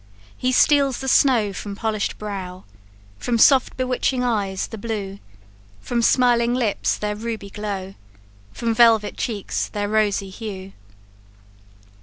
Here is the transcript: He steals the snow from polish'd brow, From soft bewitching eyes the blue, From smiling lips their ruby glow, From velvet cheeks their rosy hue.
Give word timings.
He 0.35 0.51
steals 0.51 0.97
the 0.97 1.07
snow 1.07 1.53
from 1.53 1.75
polish'd 1.75 2.17
brow, 2.17 2.63
From 3.19 3.37
soft 3.37 3.77
bewitching 3.77 4.23
eyes 4.23 4.65
the 4.65 4.79
blue, 4.79 5.19
From 5.79 6.01
smiling 6.01 6.55
lips 6.55 6.97
their 6.97 7.15
ruby 7.15 7.51
glow, 7.51 7.93
From 8.51 8.73
velvet 8.73 9.15
cheeks 9.15 9.67
their 9.67 9.87
rosy 9.87 10.31
hue. 10.31 10.73